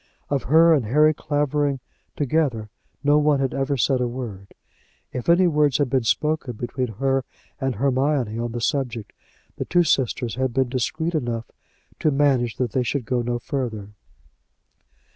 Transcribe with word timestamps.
Of 0.31 0.45
her 0.45 0.73
and 0.73 0.85
Harry 0.87 1.13
Clavering 1.13 1.79
together 2.15 2.71
no 3.03 3.19
one 3.19 3.39
had 3.39 3.53
ever 3.53 3.77
said 3.77 4.01
a 4.01 4.07
word. 4.07 4.55
If 5.13 5.29
any 5.29 5.45
words 5.45 5.77
had 5.77 5.91
been 5.91 6.05
spoken 6.05 6.53
between 6.55 6.93
her 6.93 7.23
and 7.59 7.75
Hermione 7.75 8.39
on 8.39 8.51
the 8.53 8.61
subject, 8.61 9.13
the 9.57 9.65
two 9.65 9.83
sisters 9.83 10.33
had 10.33 10.55
been 10.55 10.69
discreet 10.69 11.13
enough 11.13 11.51
to 11.99 12.09
manage 12.09 12.55
that 12.57 12.71
they 12.71 12.81
should 12.81 13.05
go 13.05 13.21
no 13.21 13.37
further. 13.37 13.89